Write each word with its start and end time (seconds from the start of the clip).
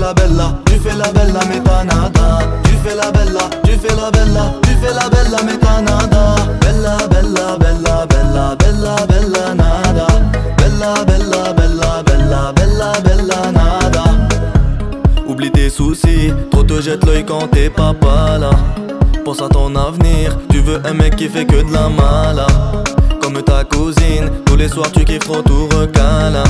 la 0.00 0.14
bella, 0.14 0.54
tu 0.64 0.78
fais 0.78 0.96
la 0.96 1.12
bella 1.12 1.40
mais 1.48 1.60
pas 1.60 1.84
nada. 1.84 2.38
Tu 2.64 2.72
fais 2.82 2.96
la 2.96 3.10
bella, 3.12 3.40
tu 3.64 3.72
fais 3.72 3.94
la 3.94 4.10
bella, 4.10 4.54
tu 4.62 4.70
fais 4.80 4.94
la 4.94 5.08
bella 5.08 5.38
mais 5.44 5.58
pas 5.58 5.80
nada. 5.82 6.34
Bella, 6.60 6.96
bella, 7.08 7.58
bella, 7.58 8.06
bella, 8.06 8.56
bella, 8.56 9.06
bella 9.06 9.54
nada. 9.54 10.06
Bella, 10.56 11.04
bella, 11.06 11.52
bella, 11.52 12.02
bella, 12.02 12.52
bella, 12.52 12.92
bella 13.04 13.52
nada. 13.52 14.04
Oublie 15.28 15.50
tes 15.50 15.70
soucis, 15.70 16.32
trop 16.50 16.62
te 16.62 16.80
jette 16.80 17.04
l'œil 17.04 17.24
quand 17.24 17.48
t'es 17.48 17.68
pas 17.68 17.92
pas 17.92 18.38
là. 18.38 18.50
Pense 19.24 19.42
à 19.42 19.48
ton 19.48 19.76
avenir, 19.76 20.36
tu 20.50 20.60
veux 20.60 20.80
un 20.86 20.94
mec 20.94 21.16
qui 21.16 21.28
fait 21.28 21.44
que 21.44 21.62
de 21.62 21.72
la 21.72 21.88
mala. 21.88 22.46
Comme 23.20 23.42
ta 23.42 23.64
cousine, 23.64 24.30
tous 24.46 24.56
les 24.56 24.68
soirs 24.68 24.90
tu 24.90 25.04
kiffes 25.04 25.20
trop 25.20 25.42
tout 25.42 25.68
recala 25.76 26.42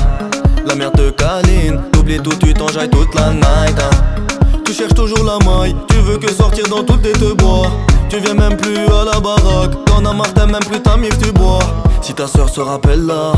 La 0.66 0.74
merde 0.74 0.94
te 0.94 1.10
câline, 1.10 1.80
t'oublies 1.92 2.20
tout 2.20 2.34
tu 2.40 2.49
t'enjailles 2.70 2.90
toute 2.90 3.14
la 3.14 3.32
night 3.32 3.76
hein. 3.80 4.60
Tu 4.64 4.72
cherches 4.72 4.94
toujours 4.94 5.24
la 5.24 5.38
maille, 5.44 5.74
tu 5.88 5.96
veux 5.96 6.18
que 6.18 6.30
sortir 6.32 6.66
dans 6.68 6.84
tout 6.84 6.96
tes 6.98 7.12
te 7.12 7.32
bois. 7.34 7.70
Tu 8.08 8.18
viens 8.18 8.34
même 8.34 8.56
plus 8.56 8.78
à 8.78 9.04
la 9.04 9.20
baraque, 9.20 9.84
t'en 9.86 10.04
as 10.04 10.12
marre, 10.12 10.46
même 10.46 10.64
plus 10.68 10.80
ta 10.80 10.96
mif, 10.96 11.16
tu 11.18 11.32
bois. 11.32 11.58
Si 12.00 12.14
ta 12.14 12.26
soeur 12.26 12.48
se 12.48 12.60
rappelle 12.60 13.06
là, 13.06 13.32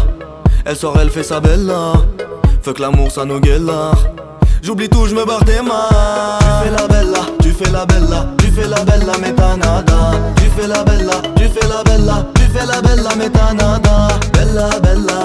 elle 0.64 0.76
sort, 0.76 0.98
elle 1.00 1.10
fait 1.10 1.22
sa 1.22 1.40
belle 1.40 1.66
là. 1.66 1.92
Fuck 2.62 2.78
l'amour, 2.78 3.10
ça 3.10 3.24
nous 3.24 3.40
guéla 3.40 3.92
J'oublie 4.62 4.88
tout, 4.88 5.06
je 5.06 5.14
me 5.14 5.24
barre 5.24 5.44
tes 5.44 5.60
mains. 5.60 5.88
Tu 6.40 6.64
fais 6.64 6.70
la 6.70 6.86
bella, 6.86 7.20
tu 7.42 7.50
fais 7.50 7.70
la 7.70 7.86
bella, 7.86 8.26
tu 8.38 8.46
fais 8.46 8.68
la 8.68 8.84
bella, 8.84 9.12
mais 9.20 9.32
t'as 9.32 9.56
nada. 9.56 10.12
Tu 10.36 10.44
fais 10.56 10.68
la 10.68 10.84
bella, 10.84 11.14
tu 11.36 11.48
fais 11.48 11.68
la 11.68 11.82
bella, 11.82 12.26
tu 12.34 12.42
fais 12.42 12.66
la 12.66 12.80
bella, 12.80 13.10
mais 13.16 13.30
t'as 13.30 13.52
nada. 13.54 14.08
Bella, 14.32 14.68
bella, 14.80 15.21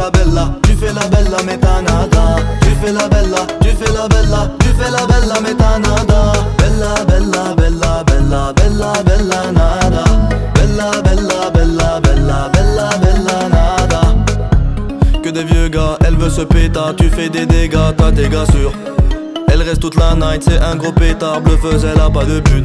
la 0.00 0.10
bella, 0.10 0.50
tu 0.62 0.72
fais 0.74 0.92
la 0.92 1.06
bella, 1.08 1.36
mais 1.44 1.58
t'as 1.58 1.82
nada. 1.82 2.36
Tu 2.62 2.70
fais 2.80 2.92
la 2.92 3.06
bella, 3.08 3.42
tu 3.60 3.68
fais 3.68 3.92
la 3.92 4.08
bella, 4.08 4.50
tu 4.60 4.68
fais 4.78 4.90
la 4.90 5.06
bella, 5.06 5.34
mais 5.42 5.54
t'as 5.54 5.78
nada. 5.78 6.20
Bella, 6.58 6.92
bella, 7.06 7.54
bella, 7.54 8.04
bella, 8.06 8.52
bella, 8.54 8.92
bella, 9.04 9.52
nada. 9.52 10.04
Bella, 10.54 10.88
bella, 11.04 11.50
bella, 11.52 12.00
bella, 12.00 12.48
bella, 12.54 12.88
bella, 13.02 13.36
nada. 13.56 14.00
Que 15.22 15.30
des 15.30 15.44
vieux 15.44 15.68
gars, 15.68 15.98
elle 16.06 16.16
veut 16.16 16.30
se 16.30 16.42
péta 16.42 16.94
Tu 16.96 17.10
fais 17.10 17.28
des 17.28 17.44
dégâts, 17.44 17.94
t'as 17.96 18.12
tes 18.12 18.28
gars 18.28 18.46
sûrs. 18.52 18.72
Elle 19.52 19.62
reste 19.62 19.80
toute 19.80 19.96
la 19.96 20.14
night, 20.14 20.42
c'est 20.42 20.60
un 20.60 20.76
gros 20.76 20.92
pétard 20.92 21.40
Bluffeuse, 21.42 21.84
elle 21.84 22.00
a 22.00 22.08
pas 22.08 22.24
de 22.24 22.40
but. 22.40 22.64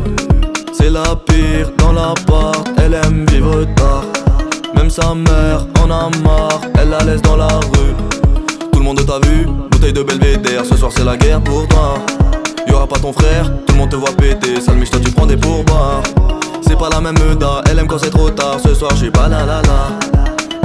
C'est 0.71 0.89
la 0.89 1.15
pire 1.27 1.71
dans 1.77 1.93
l'appart 1.93 2.67
Elle 2.77 2.93
aime 2.93 3.25
vivre 3.27 3.65
tard 3.75 4.14
Sa 4.89 5.15
mère 5.15 5.65
en 5.81 5.89
a 5.89 6.09
marre. 6.23 6.61
Elle 6.79 6.89
la 6.89 6.99
laisse 6.99 7.21
dans 7.21 7.35
la 7.35 7.47
rue. 7.47 7.95
Tout 8.71 8.79
le 8.79 8.85
monde 8.85 9.05
t'a 9.05 9.19
vu, 9.27 9.45
bouteille 9.71 9.93
de 9.93 10.03
belvédère. 10.03 10.63
Ce 10.63 10.77
soir 10.77 10.91
c'est 10.95 11.03
la 11.03 11.17
guerre 11.17 11.41
pour 11.41 11.67
toi. 11.67 11.95
Y'aura 12.67 12.87
pas 12.87 12.99
ton 12.99 13.11
frère, 13.11 13.51
tout 13.65 13.73
le 13.73 13.79
monde 13.79 13.89
te 13.89 13.95
voit 13.95 14.11
péter. 14.11 14.61
Sale 14.61 14.81
toi 14.87 14.99
tu 15.03 15.11
prends 15.11 15.25
des 15.25 15.37
pourboires. 15.37 16.03
C'est 16.61 16.77
pas 16.77 16.89
la 16.89 17.01
même 17.01 17.15
Euda, 17.17 17.61
elle 17.69 17.79
aime 17.79 17.87
quand 17.87 17.99
c'est 17.99 18.09
trop 18.09 18.29
tard. 18.29 18.57
Ce 18.63 18.73
soir, 18.73 18.91
j'ai 18.95 19.11
pas 19.11 19.27
la 19.27 19.45
la 19.45 19.61
la. 19.61 20.14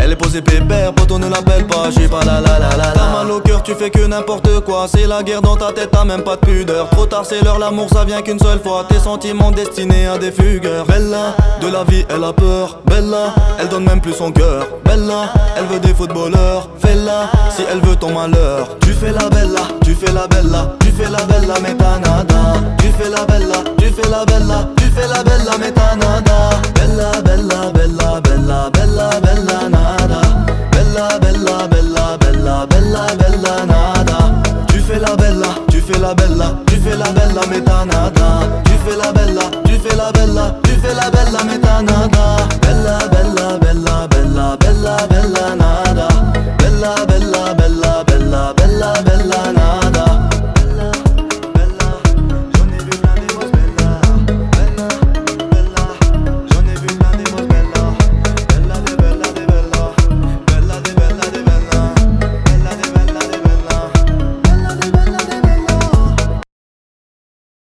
Elle 0.03 0.12
est 0.12 0.16
posée 0.16 0.43
pépère, 0.43 0.93
poteau 0.94 1.19
ne 1.19 1.28
l'appelle 1.28 1.66
pas, 1.66 1.91
j'ai 1.91 2.09
pas 2.09 2.25
la 2.25 2.41
la 2.41 2.59
la 2.59 2.77
la. 2.77 2.93
T'as 2.93 3.12
mal 3.12 3.31
au 3.31 3.41
cœur, 3.41 3.62
tu 3.62 3.75
fais 3.75 3.91
que 3.91 4.05
n'importe 4.06 4.61
quoi. 4.61 4.87
C'est 4.88 5.06
la 5.06 5.22
guerre 5.22 5.43
dans 5.43 5.56
ta 5.56 5.72
tête, 5.72 5.91
t'as 5.93 6.05
même 6.05 6.22
pas 6.22 6.37
de 6.37 6.41
pudeur. 6.41 6.88
Trop 6.91 7.06
tard, 7.06 7.25
c'est 7.25 7.43
l'heure, 7.43 7.59
l'amour 7.59 7.88
ça 7.93 8.05
vient 8.05 8.22
qu'une 8.22 8.38
seule 8.38 8.61
fois. 8.61 8.87
Tes 8.88 8.99
sentiments 8.99 9.50
destinés 9.50 10.06
à 10.06 10.19
des 10.19 10.33
fugueurs. 10.33 10.87
Bella, 10.87 11.37
de 11.61 11.69
la 11.69 11.84
vie, 11.84 12.05
elle 12.09 12.25
a 12.25 12.33
peur. 12.33 12.81
Bella, 12.87 13.34
elle 13.59 13.69
donne 13.69 13.84
même 13.84 14.00
plus 14.00 14.15
son 14.15 14.33
cœur. 14.33 14.66
Bella, 14.84 15.33
elle 15.56 15.66
veut 15.66 15.81
des 15.81 15.94
footballeurs. 15.94 16.71
Fais-la, 16.78 17.31
si 17.55 17.62
elle 17.71 17.81
veut 17.81 17.97
ton 17.97 18.12
malheur. 18.12 18.69
Tu 18.81 18.93
fais 18.93 19.12
la 19.12 19.28
bella, 19.28 19.61
tu 19.84 19.94
fais 19.94 20.12
la 20.12 20.27
bella, 20.27 20.77
tu 20.81 20.91
fais 20.91 21.11
la 21.11 21.22
bella, 21.25 21.55
mais 21.62 21.75
t'as 21.77 21.99
nada. 21.99 22.55
Tu 22.78 22.87
fais 22.99 23.11
la 23.11 23.25
bella, 23.27 23.62
tu 23.78 23.87
fais 23.87 24.09
la 24.09 24.25
bella, 24.25 24.69
tu 24.77 24.84
fais 24.84 25.09
la 25.09 25.22
bella, 25.22 25.53
mais 25.59 25.72
t'as 25.72 25.94
nada. 25.97 26.50
Bella, 26.75 27.22
bella, 27.22 27.71
bella, 27.72 27.79
la 36.00 36.15
bella, 36.15 36.55
tu 36.66 36.77
fais 36.77 36.97
la 36.97 37.11
bella, 37.12 37.43
mais 37.50 37.61
t'as 37.61 37.84
nada. 37.84 38.41
Tu 38.65 38.72
fais 38.84 38.97
la 38.97 39.12
bella, 39.12 39.43
tu 39.65 39.78
fais 39.78 39.97
la 39.97 40.11
bella, 40.12 40.56
tu 40.62 40.71
fais 40.81 40.94
la 40.94 41.11
bella, 41.11 41.39